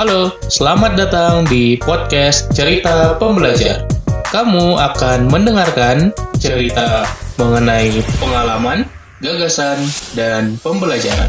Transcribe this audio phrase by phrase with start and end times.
[0.00, 3.84] Halo, selamat datang di podcast Cerita Pembelajar.
[4.32, 6.08] Kamu akan mendengarkan
[6.40, 7.04] cerita
[7.36, 8.88] mengenai pengalaman,
[9.20, 9.76] gagasan,
[10.16, 11.28] dan pembelajaran.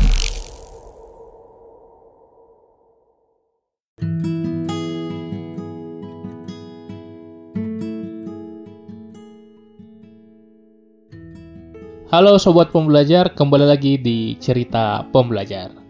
[12.07, 15.80] Halo sobat pembelajar, kembali lagi di Cerita Pembelajar.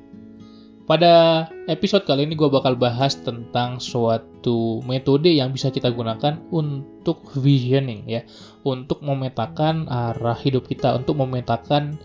[0.82, 7.22] Pada episode kali ini gue bakal bahas tentang suatu metode yang bisa kita gunakan untuk
[7.38, 8.26] visioning ya,
[8.66, 11.96] untuk memetakan arah hidup kita, untuk memetakan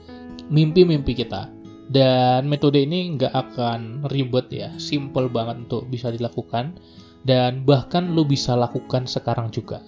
[0.53, 1.49] mimpi-mimpi kita.
[1.87, 6.77] Dan metode ini nggak akan ribet ya, simple banget untuk bisa dilakukan
[7.25, 9.81] dan bahkan lo bisa lakukan sekarang juga.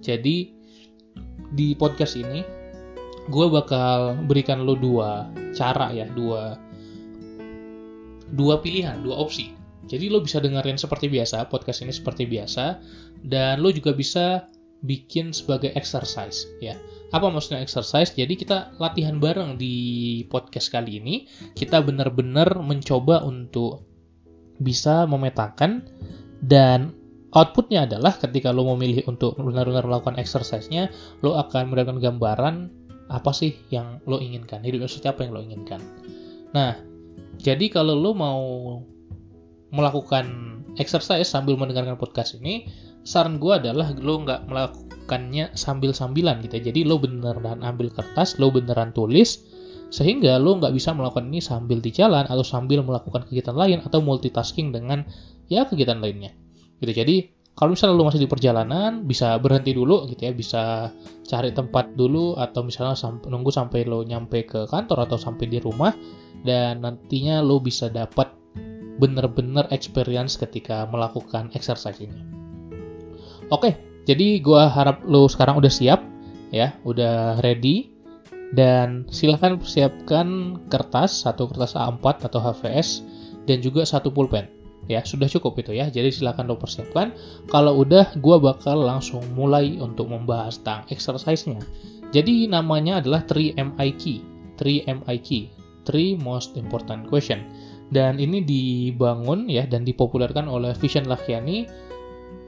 [0.00, 0.54] Jadi
[1.50, 2.46] di podcast ini
[3.26, 6.69] gue bakal berikan lo dua cara ya, dua
[8.34, 9.54] dua pilihan, dua opsi.
[9.90, 12.78] Jadi lo bisa dengerin seperti biasa, podcast ini seperti biasa,
[13.26, 14.46] dan lo juga bisa
[14.80, 16.76] bikin sebagai exercise ya.
[17.10, 18.14] Apa maksudnya exercise?
[18.14, 19.74] Jadi kita latihan bareng di
[20.30, 21.26] podcast kali ini.
[21.58, 23.82] Kita benar-benar mencoba untuk
[24.60, 25.84] bisa memetakan
[26.40, 26.94] dan
[27.34, 30.92] outputnya adalah ketika lo memilih untuk benar-benar melakukan exercise-nya,
[31.24, 32.56] lo akan mendapatkan gambaran
[33.10, 35.80] apa sih yang lo inginkan, hidup seperti apa yang lo inginkan.
[36.54, 36.78] Nah,
[37.40, 38.42] jadi kalau lo mau
[39.70, 42.68] melakukan exercise sambil mendengarkan podcast ini,
[43.02, 46.62] saran gue adalah lo nggak melakukannya sambil-sambilan gitu ya.
[46.70, 49.40] Jadi lo beneran ambil kertas, lo beneran tulis,
[49.90, 53.98] sehingga lo nggak bisa melakukan ini sambil di jalan atau sambil melakukan kegiatan lain atau
[53.98, 55.02] multitasking dengan
[55.50, 56.30] ya kegiatan lainnya.
[56.78, 56.92] Gitu.
[56.94, 57.16] Jadi
[57.54, 60.62] kalau misalnya lo masih di perjalanan, bisa berhenti dulu gitu ya, bisa
[61.28, 65.60] cari tempat dulu atau misalnya sampai, nunggu sampai lo nyampe ke kantor atau sampai di
[65.60, 65.92] rumah
[66.46, 68.32] dan nantinya lo bisa dapat
[68.96, 72.20] bener-bener experience ketika melakukan exercise ini.
[73.52, 73.76] Oke,
[74.08, 76.00] jadi gue harap lo sekarang udah siap
[76.52, 77.92] ya, udah ready
[78.56, 83.04] dan silahkan persiapkan kertas satu kertas A4 atau HVS
[83.44, 85.90] dan juga satu pulpen ya sudah cukup itu ya.
[85.90, 87.12] Jadi silahkan lo persiapkan.
[87.50, 91.60] Kalau udah gue bakal langsung mulai untuk membahas tentang exercise-nya.
[92.10, 94.30] Jadi namanya adalah 3MIQ
[94.60, 95.28] 3MIQ
[95.88, 97.40] Three Most Important Question.
[97.90, 101.66] Dan ini dibangun ya dan dipopulerkan oleh Vision Lakhiani,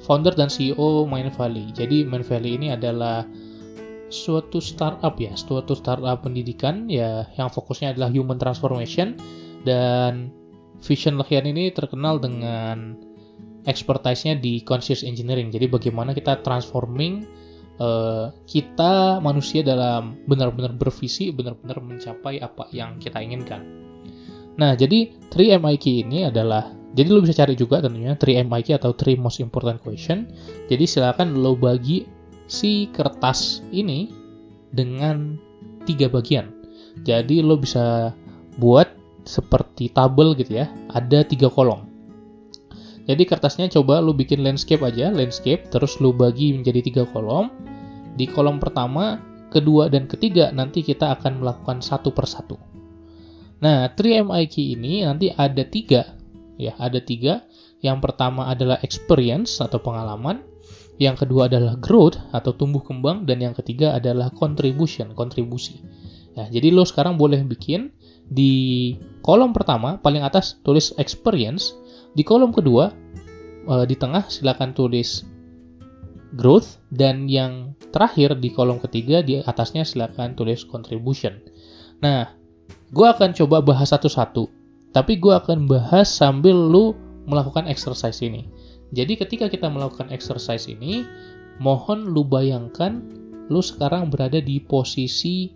[0.06, 1.74] founder dan CEO Mind Valley.
[1.74, 3.26] Jadi Mind Valley ini adalah
[4.12, 9.18] suatu startup ya, suatu startup pendidikan ya yang fokusnya adalah human transformation.
[9.66, 10.30] Dan
[10.82, 12.98] Vision Lakhiani ini terkenal dengan
[13.62, 15.54] expertise-nya di conscious engineering.
[15.54, 17.22] Jadi bagaimana kita transforming
[17.78, 23.62] uh, kita manusia dalam benar-benar bervisi, benar-benar mencapai apa yang kita inginkan.
[24.58, 29.40] Nah, jadi 3MIQ ini adalah jadi lo bisa cari juga tentunya 3MIQ atau 3 most
[29.40, 30.28] important question.
[30.68, 32.04] Jadi silakan lo bagi
[32.44, 34.12] si kertas ini
[34.68, 35.40] dengan
[35.88, 36.52] tiga bagian.
[37.00, 38.12] Jadi lo bisa
[38.60, 41.88] buat seperti tabel gitu ya, ada tiga kolom.
[43.02, 47.50] Jadi kertasnya coba lu bikin landscape aja, landscape, terus lu bagi menjadi tiga kolom.
[48.14, 49.18] Di kolom pertama,
[49.50, 52.54] kedua, dan ketiga nanti kita akan melakukan satu persatu.
[53.62, 56.14] Nah, 3MIQ ini nanti ada tiga,
[56.58, 57.42] ya ada tiga.
[57.82, 60.46] Yang pertama adalah experience atau pengalaman,
[61.02, 65.82] yang kedua adalah growth atau tumbuh kembang, dan yang ketiga adalah contribution, kontribusi.
[66.32, 67.92] Ya, jadi lo sekarang boleh bikin
[68.32, 71.76] di kolom pertama paling atas tulis experience,
[72.16, 72.88] di kolom kedua,
[73.68, 75.28] uh, di tengah silakan tulis
[76.32, 81.36] growth dan yang terakhir di kolom ketiga di atasnya silakan tulis contribution.
[82.00, 82.32] Nah,
[82.88, 84.48] gue akan coba bahas satu-satu,
[84.96, 86.96] tapi gue akan bahas sambil lu
[87.28, 88.48] melakukan exercise ini.
[88.92, 91.04] Jadi ketika kita melakukan exercise ini,
[91.60, 93.00] mohon lu bayangkan
[93.52, 95.52] lu sekarang berada di posisi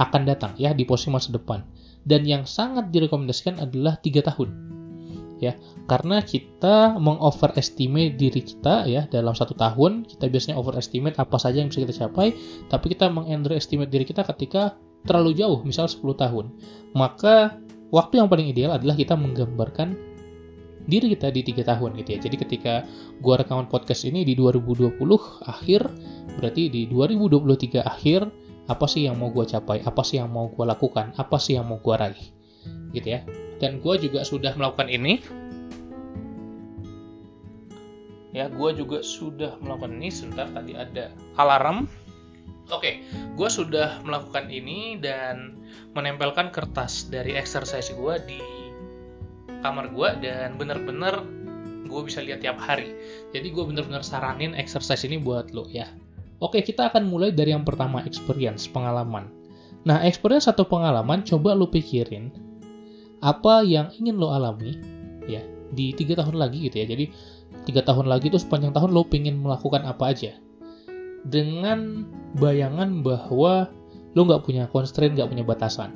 [0.00, 1.60] akan datang ya, di posisi masa depan.
[2.00, 4.80] Dan yang sangat direkomendasikan adalah tiga tahun
[5.40, 5.56] ya.
[5.88, 11.72] Karena kita mengoverestimate diri kita ya dalam satu tahun kita biasanya overestimate apa saja yang
[11.72, 12.36] bisa kita capai
[12.68, 14.76] tapi kita mengunderestimate diri kita ketika
[15.08, 16.46] terlalu jauh misal 10 tahun.
[16.92, 17.56] Maka
[17.90, 19.96] waktu yang paling ideal adalah kita menggambarkan
[20.86, 22.18] diri kita di tiga tahun gitu ya.
[22.20, 22.74] Jadi ketika
[23.24, 25.00] gua rekaman podcast ini di 2020
[25.48, 25.80] akhir
[26.38, 28.28] berarti di 2023 akhir
[28.70, 29.82] apa sih yang mau gua capai?
[29.82, 31.10] Apa sih yang mau gua lakukan?
[31.18, 32.30] Apa sih yang mau gua raih?
[32.94, 33.26] Gitu ya.
[33.60, 35.20] Dan gue juga sudah melakukan ini.
[38.30, 40.08] Ya gue juga sudah melakukan ini.
[40.08, 41.90] Sebentar tadi ada alarm.
[42.70, 43.02] Oke
[43.34, 45.58] gue sudah melakukan ini dan
[45.96, 48.42] menempelkan kertas dari exercise gue di
[49.64, 51.24] kamar gue dan bener-bener
[51.88, 52.94] gue bisa lihat tiap hari.
[53.34, 55.90] Jadi gue bener-bener saranin exercise ini buat lo ya.
[56.40, 59.28] Oke, kita akan mulai dari yang pertama, experience, pengalaman.
[59.84, 62.32] Nah, experience atau pengalaman, coba lo pikirin
[63.20, 64.80] apa yang ingin lo alami
[65.28, 65.44] ya
[65.76, 66.86] di tiga tahun lagi gitu ya.
[66.88, 67.04] Jadi
[67.68, 70.32] tiga tahun lagi itu sepanjang tahun lo pengen melakukan apa aja
[71.28, 72.08] dengan
[72.40, 73.68] bayangan bahwa
[74.16, 75.92] lo nggak punya constraint, nggak punya batasan.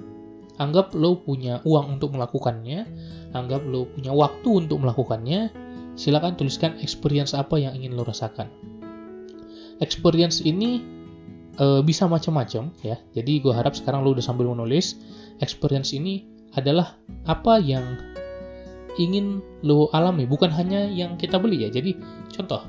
[0.60, 2.86] Anggap lo punya uang untuk melakukannya,
[3.34, 5.50] anggap lo punya waktu untuk melakukannya,
[5.98, 8.46] silakan tuliskan experience apa yang ingin lo rasakan.
[9.82, 10.82] Experience ini
[11.58, 12.96] e, bisa macam-macam ya.
[13.14, 14.98] Jadi gue harap sekarang lo udah sambil menulis.
[15.42, 16.94] Experience ini adalah
[17.26, 17.98] apa yang
[18.94, 21.70] ingin lo alami, bukan hanya yang kita beli ya.
[21.70, 21.98] Jadi
[22.30, 22.62] contoh,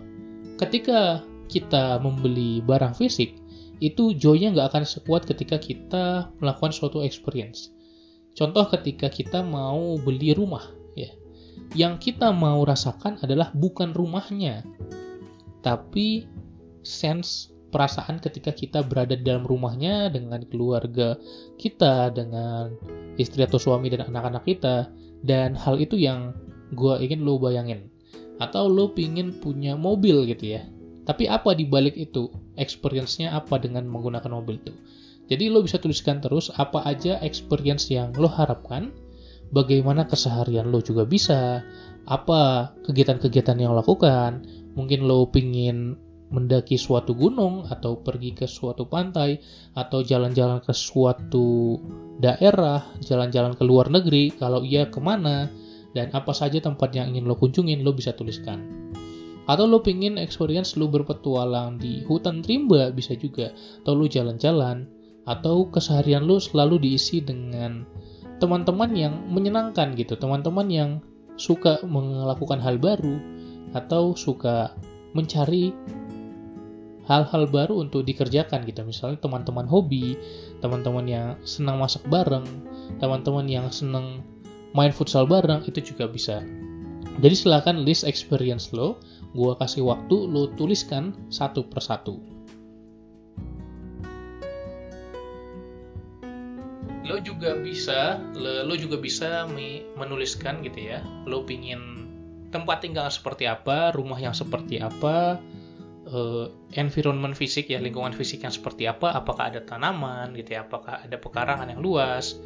[0.58, 3.38] ketika kita membeli barang fisik,
[3.84, 7.70] itu joy-nya nggak akan sekuat ketika kita melakukan suatu experience.
[8.36, 10.66] Contoh ketika kita mau beli rumah,
[10.98, 11.12] ya,
[11.78, 14.66] yang kita mau rasakan adalah bukan rumahnya,
[15.64, 16.28] tapi
[16.86, 21.20] sense perasaan ketika kita berada di dalam rumahnya dengan keluarga
[21.60, 22.72] kita, dengan
[23.20, 24.88] istri atau suami dan anak-anak kita,
[25.28, 26.32] dan hal itu yang
[26.72, 27.92] gue ingin lo bayangin.
[28.40, 30.64] Atau lo pingin punya mobil gitu ya,
[31.04, 32.32] tapi apa di balik itu?
[32.56, 34.74] Experience-nya apa dengan menggunakan mobil itu?
[35.28, 38.94] Jadi lo bisa tuliskan terus apa aja experience yang lo harapkan,
[39.54, 41.62] bagaimana keseharian lo juga bisa,
[42.06, 44.46] apa kegiatan-kegiatan yang lo lakukan,
[44.78, 45.98] mungkin lo pingin
[46.34, 49.38] mendaki suatu gunung atau pergi ke suatu pantai
[49.78, 51.78] atau jalan-jalan ke suatu
[52.18, 55.52] daerah, jalan-jalan ke luar negeri, kalau iya ke mana,
[55.96, 58.86] dan apa saja tempat yang ingin lo kunjungin, lo bisa tuliskan.
[59.46, 63.54] Atau lo pingin experience lo berpetualang di hutan rimba bisa juga.
[63.86, 64.90] Atau lo jalan-jalan.
[65.26, 67.86] Atau keseharian lo selalu diisi dengan
[68.42, 70.18] teman-teman yang menyenangkan gitu.
[70.18, 70.92] Teman-teman yang
[71.38, 73.22] suka melakukan hal baru.
[73.78, 74.74] Atau suka
[75.14, 75.72] mencari
[77.06, 78.82] hal-hal baru untuk dikerjakan gitu.
[78.86, 80.18] Misalnya teman-teman hobi,
[80.62, 82.46] teman-teman yang senang masak bareng,
[82.98, 84.26] teman-teman yang senang
[84.74, 86.42] main futsal bareng, itu juga bisa.
[87.16, 89.00] Jadi silakan list experience lo
[89.36, 92.24] Gua kasih waktu, lo tuliskan satu persatu.
[97.04, 99.44] Lo juga bisa, lo juga bisa
[100.00, 101.04] menuliskan gitu ya.
[101.28, 102.08] Lo pingin
[102.48, 105.36] tempat tinggal seperti apa, rumah yang seperti apa,
[106.10, 111.02] uh, environment fisik ya lingkungan fisik yang seperti apa apakah ada tanaman gitu ya apakah
[111.06, 112.38] ada pekarangan yang luas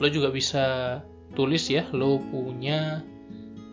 [0.00, 0.98] lo juga bisa
[1.34, 3.02] tulis ya lo punya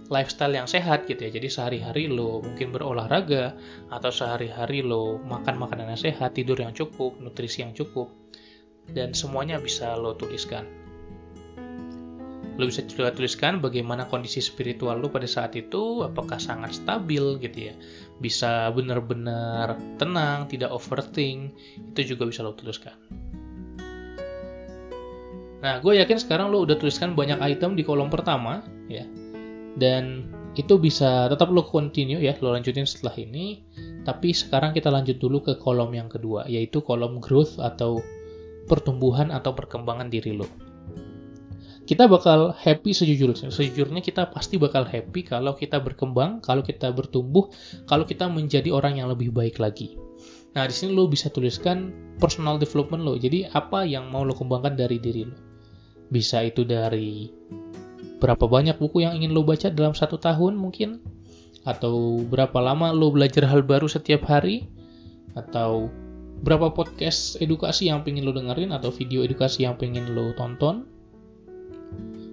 [0.08, 1.32] lifestyle yang sehat gitu ya.
[1.36, 3.56] Jadi sehari-hari lo mungkin berolahraga
[3.92, 8.12] atau sehari-hari lo makan makanan yang sehat, tidur yang cukup, nutrisi yang cukup
[8.92, 10.87] dan semuanya bisa lo tuliskan.
[12.58, 17.72] Lo bisa juga tuliskan bagaimana kondisi spiritual lo pada saat itu, apakah sangat stabil gitu
[17.72, 17.74] ya.
[18.18, 21.54] Bisa benar-benar tenang, tidak overthink,
[21.94, 22.98] itu juga bisa lo tuliskan.
[25.58, 29.06] Nah, gue yakin sekarang lo udah tuliskan banyak item di kolom pertama, ya
[29.78, 30.26] dan
[30.58, 33.62] itu bisa tetap lo continue ya lo lanjutin setelah ini
[34.02, 38.02] tapi sekarang kita lanjut dulu ke kolom yang kedua yaitu kolom growth atau
[38.66, 40.50] pertumbuhan atau perkembangan diri lo
[41.88, 43.48] kita bakal happy sejujurnya.
[43.48, 47.48] Sejujurnya kita pasti bakal happy kalau kita berkembang kalau kita bertumbuh
[47.88, 49.96] kalau kita menjadi orang yang lebih baik lagi.
[50.52, 53.16] Nah di sini lo bisa tuliskan personal development lo.
[53.16, 55.38] Jadi apa yang mau lo kembangkan dari diri lo?
[56.12, 57.32] Bisa itu dari
[58.20, 61.00] berapa banyak buku yang ingin lo baca dalam satu tahun mungkin?
[61.64, 64.68] Atau berapa lama lo belajar hal baru setiap hari?
[65.40, 65.88] Atau
[66.44, 70.97] berapa podcast edukasi yang pengen lo dengerin atau video edukasi yang pengen lo tonton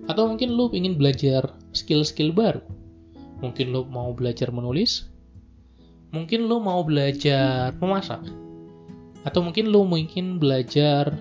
[0.06, 2.60] atau mungkin lo ingin belajar skill-skill baru
[3.40, 5.08] mungkin lo mau belajar menulis
[6.12, 8.22] mungkin lo mau belajar memasak
[9.24, 11.16] atau mungkin lo mungkin belajar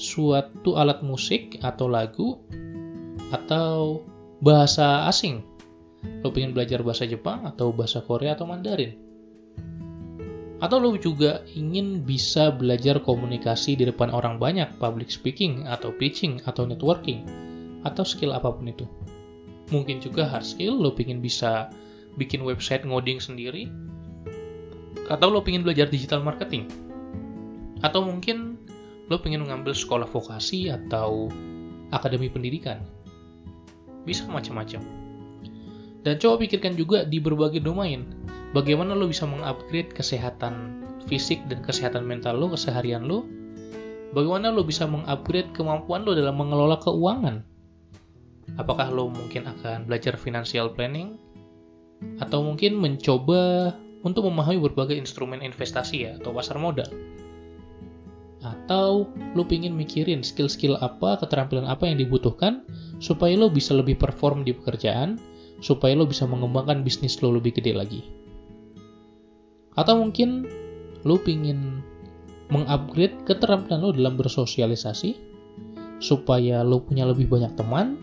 [0.00, 2.40] suatu alat musik atau lagu
[3.28, 4.00] atau
[4.40, 5.44] bahasa asing.
[6.24, 8.96] Lo pengen belajar bahasa Jepang atau bahasa Korea atau Mandarin.
[10.60, 16.40] Atau lo juga ingin bisa belajar komunikasi di depan orang banyak, public speaking atau pitching
[16.48, 17.49] atau networking
[17.86, 18.86] atau skill apa pun itu.
[19.70, 21.70] Mungkin juga hard skill, lo pengen bisa
[22.18, 23.70] bikin website ngoding sendiri,
[25.06, 26.66] atau lo pengen belajar digital marketing,
[27.82, 28.58] atau mungkin
[29.10, 31.30] lo pengen mengambil sekolah vokasi atau
[31.90, 32.82] akademi pendidikan
[34.06, 34.80] bisa macam-macam.
[36.00, 38.08] Dan coba pikirkan juga di berbagai domain,
[38.56, 43.28] bagaimana lo bisa mengupgrade kesehatan fisik dan kesehatan mental lo, keseharian lo,
[44.16, 47.44] bagaimana lo bisa mengupgrade kemampuan lo dalam mengelola keuangan.
[48.58, 51.14] Apakah lo mungkin akan belajar financial planning?
[52.18, 56.88] Atau mungkin mencoba untuk memahami berbagai instrumen investasi ya, atau pasar modal?
[58.40, 62.64] Atau lo pingin mikirin skill-skill apa, keterampilan apa yang dibutuhkan
[62.96, 65.20] supaya lo bisa lebih perform di pekerjaan,
[65.60, 68.00] supaya lo bisa mengembangkan bisnis lo lebih gede lagi.
[69.76, 70.48] Atau mungkin
[71.04, 71.84] lo pingin
[72.48, 75.16] mengupgrade keterampilan lo dalam bersosialisasi,
[76.00, 78.00] supaya lo punya lebih banyak teman,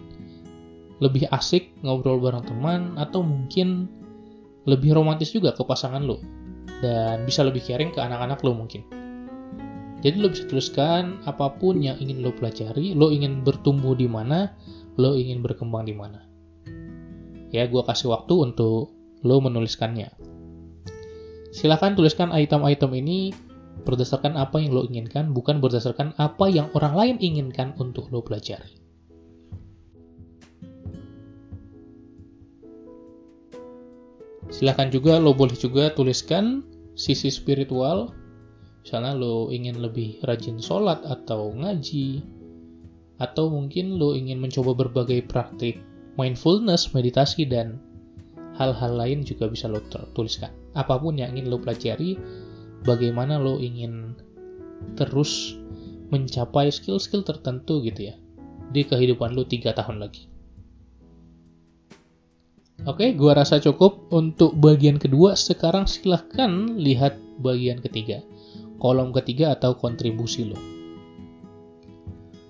[0.97, 3.85] lebih asik ngobrol bareng teman, atau mungkin
[4.65, 6.19] lebih romantis juga ke pasangan lo,
[6.81, 8.83] dan bisa lebih caring ke anak-anak lo mungkin.
[10.01, 14.53] Jadi lo bisa tuliskan apa pun yang ingin lo pelajari, lo ingin bertumbuh di mana,
[14.97, 16.21] lo ingin berkembang di mana.
[17.49, 18.93] Ya, gue kasih waktu untuk
[19.25, 20.13] lo menuliskannya.
[21.49, 23.33] Silahkan tuliskan item-item ini
[23.81, 28.86] berdasarkan apa yang lo inginkan, bukan berdasarkan apa yang orang lain inginkan untuk lo pelajari.
[34.47, 36.63] Silahkan juga lo boleh juga tuliskan
[36.97, 38.15] sisi spiritual
[38.87, 42.23] Misalnya lo ingin lebih rajin sholat atau ngaji,
[43.19, 45.83] atau mungkin lo ingin mencoba berbagai praktik
[46.15, 47.83] mindfulness, meditasi, dan
[48.55, 49.83] hal-hal lain juga bisa lo
[50.15, 50.55] tuliskan.
[50.71, 52.15] Apa pun yang ingin lo pelajari,
[52.87, 54.15] bagaimana lo ingin
[54.95, 55.59] terus
[56.07, 58.15] mencapai skill-skill tertentu gitu ya
[58.71, 60.31] di kehidupan lo tiga tahun lagi.
[62.85, 65.33] Oke, gua rasa cukup untuk bagian kedua.
[65.33, 68.21] Sekarang silahkan lihat bagian ketiga
[68.77, 70.57] kolom ketiga atau kontribusi lo.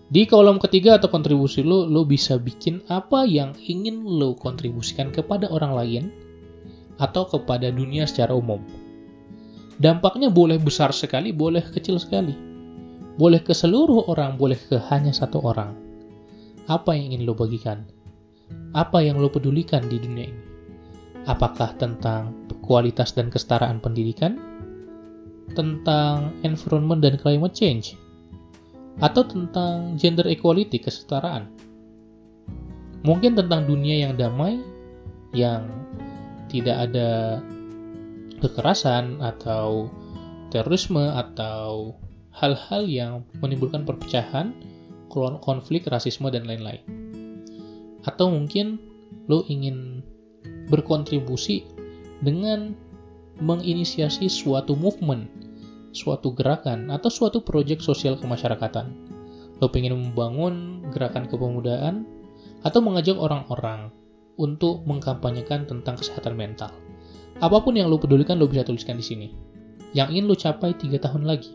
[0.07, 5.51] Di kolom ketiga atau kontribusi lo, lo bisa bikin apa yang ingin lo kontribusikan kepada
[5.51, 6.03] orang lain
[6.96, 8.63] atau kepada dunia secara umum.
[9.77, 12.34] Dampaknya boleh besar sekali, boleh kecil sekali.
[13.19, 15.75] Boleh ke seluruh orang, boleh ke hanya satu orang.
[16.72, 17.96] Apa yang ingin lo bagikan?
[18.75, 20.45] Apa yang lo pedulikan di dunia ini?
[21.27, 24.57] Apakah tentang kualitas dan kesetaraan pendidikan?
[25.55, 27.95] tentang environment dan climate change
[28.99, 31.47] atau tentang gender equality kesetaraan
[33.05, 34.59] mungkin tentang dunia yang damai
[35.31, 35.69] yang
[36.49, 37.39] tidak ada
[38.41, 39.87] kekerasan atau
[40.49, 41.97] terorisme atau
[42.31, 44.53] hal-hal yang menimbulkan perpecahan,
[45.41, 46.79] konflik, rasisme, dan lain-lain.
[48.07, 48.79] Atau mungkin
[49.27, 49.99] lo ingin
[50.71, 51.67] berkontribusi
[52.23, 52.71] dengan
[53.37, 55.27] menginisiasi suatu movement,
[55.93, 58.89] suatu gerakan, atau suatu proyek sosial kemasyarakatan.
[59.59, 62.07] Lo ingin membangun gerakan kepemudaan,
[62.65, 63.93] atau mengajak orang-orang
[64.37, 66.73] untuk mengkampanyekan tentang kesehatan mental.
[67.37, 69.27] Apa pun yang lo pedulikan, lo bisa tuliskan di sini.
[69.93, 71.53] Yang ingin lo capai tiga tahun lagi.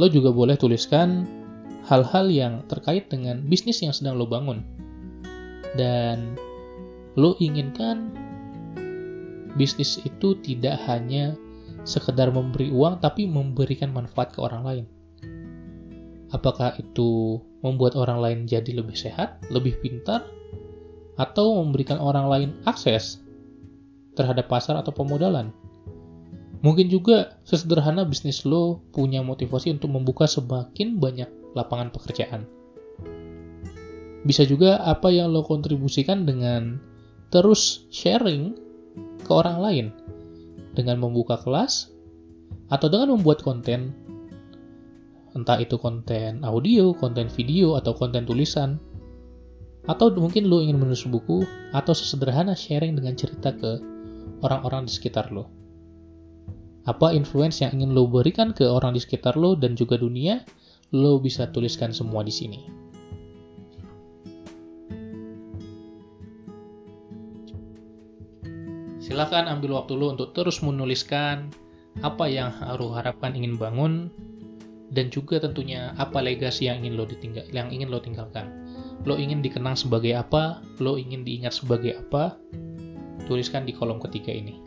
[0.00, 1.28] Lo juga boleh tuliskan
[1.84, 4.64] hal-hal yang terkait dengan bisnis yang sedang lo bangun.
[5.76, 6.38] Dan
[7.14, 8.14] lo inginkan
[9.54, 11.36] bisnis itu tidak hanya
[11.84, 14.84] sekedar memberi uang tapi memberikan manfaat ke orang lain.
[16.32, 20.26] Apakah itu membuat orang lain jadi lebih sehat, lebih pintar,
[21.14, 23.22] atau memberikan orang lain akses
[24.18, 25.54] terhadap pasar atau pemodalan?
[26.64, 32.48] Mungkin juga sesederhana bisnis lo punya motivasi untuk membuka semakin banyak lapangan pekerjaan.
[34.24, 36.80] Bisa juga apa yang lo kontribusikan dengan
[37.28, 38.56] terus sharing
[39.20, 39.86] ke orang lain.
[40.72, 41.92] Dengan membuka kelas
[42.72, 43.92] atau dengan membuat konten.
[45.36, 48.80] Entah itu konten audio, konten video, atau konten tulisan.
[49.84, 51.44] Atau mungkin lo ingin menulis buku
[51.76, 53.84] atau sesederhana sharing dengan cerita ke
[54.40, 55.53] orang-orang di sekitar lo
[56.84, 60.44] apa influence yang ingin lo berikan ke orang di sekitar lo dan juga dunia
[60.92, 62.60] lo bisa tuliskan semua di sini
[69.04, 71.52] Silahkan ambil waktu lo untuk terus menuliskan
[72.00, 74.08] apa yang lo harapkan ingin bangun
[74.96, 78.48] dan juga tentunya apa legasi yang ingin lo ditinggal yang ingin lo tinggalkan.
[79.04, 80.64] Lo ingin dikenang sebagai apa?
[80.80, 82.40] Lo ingin diingat sebagai apa?
[83.28, 84.63] Tuliskan di kolom ketiga ini.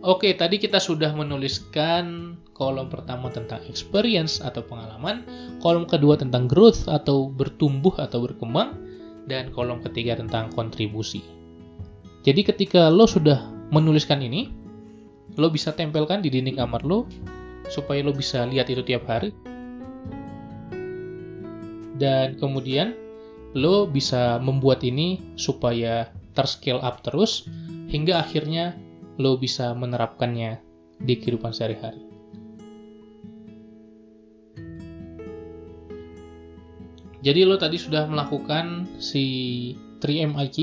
[0.00, 5.28] Oke, tadi kita sudah menuliskan kolom pertama tentang experience atau pengalaman,
[5.60, 8.80] kolom kedua tentang growth atau bertumbuh atau berkembang,
[9.28, 11.20] dan kolom ketiga tentang kontribusi.
[12.24, 14.48] Jadi ketika lo sudah menuliskan ini,
[15.36, 17.04] lo bisa tempelkan di dinding kamar lo
[17.68, 19.36] supaya lo bisa lihat itu tiap hari.
[22.00, 22.96] Dan kemudian
[23.52, 27.44] lo bisa membuat ini supaya terscale up terus
[27.92, 28.72] hingga akhirnya
[29.20, 30.56] lo bisa menerapkannya
[31.04, 32.00] di kehidupan sehari-hari.
[37.20, 39.24] Jadi lo tadi sudah melakukan si
[40.00, 40.56] 3MIQ,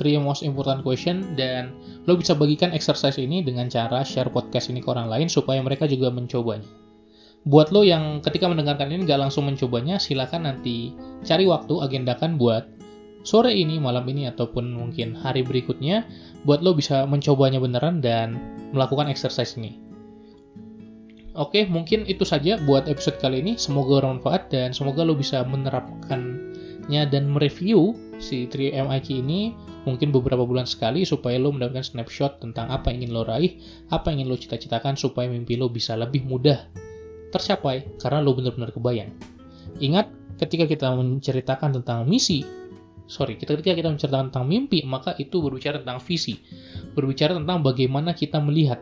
[0.00, 1.76] 3 most important question, dan
[2.08, 5.84] lo bisa bagikan exercise ini dengan cara share podcast ini ke orang lain supaya mereka
[5.84, 6.64] juga mencobanya.
[7.44, 10.96] Buat lo yang ketika mendengarkan ini nggak langsung mencobanya, silakan nanti
[11.28, 12.64] cari waktu, agendakan buat
[13.28, 16.08] sore ini, malam ini, ataupun mungkin hari berikutnya,
[16.46, 18.38] buat lo bisa mencobanya beneran dan
[18.70, 19.78] melakukan exercise ini.
[21.38, 23.54] Oke, mungkin itu saja buat episode kali ini.
[23.54, 29.54] Semoga bermanfaat dan semoga lo bisa menerapkannya dan mereview si 3MIQ ini
[29.86, 33.54] mungkin beberapa bulan sekali supaya lo mendapatkan snapshot tentang apa yang ingin lo raih,
[33.94, 36.66] apa yang ingin lo cita-citakan supaya mimpi lo bisa lebih mudah
[37.30, 39.14] tercapai karena lo benar-benar kebayang.
[39.78, 40.10] Ingat,
[40.42, 42.42] ketika kita menceritakan tentang misi,
[43.08, 46.38] sorry, ketika kita menceritakan tentang mimpi, maka itu berbicara tentang visi,
[46.92, 48.78] berbicara tentang bagaimana kita melihat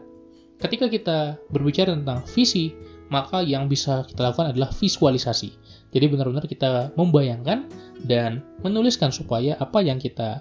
[0.57, 1.19] Ketika kita
[1.53, 2.73] berbicara tentang visi,
[3.13, 5.53] maka yang bisa kita lakukan adalah visualisasi.
[5.93, 7.69] Jadi benar-benar kita membayangkan
[8.09, 10.41] dan menuliskan supaya apa yang kita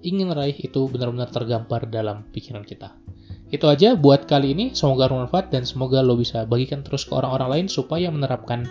[0.00, 2.96] ingin raih itu benar-benar tergambar dalam pikiran kita.
[3.52, 7.48] Itu aja buat kali ini, semoga bermanfaat dan semoga lo bisa bagikan terus ke orang-orang
[7.48, 8.64] lain supaya menerapkan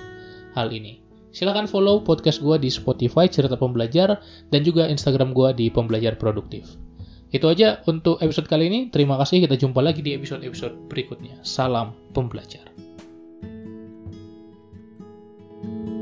[0.57, 1.06] hal ini.
[1.37, 4.17] Silahkan follow podcast gue di Spotify Cerita Pembelajar
[4.49, 6.65] dan juga Instagram gue di Pembelajar Produktif.
[7.29, 8.79] Itu aja untuk episode kali ini.
[8.89, 11.37] Terima kasih, kita jumpa lagi di episode-episode berikutnya.
[11.45, 12.65] Salam pembelajar.
[15.57, 15.96] thank you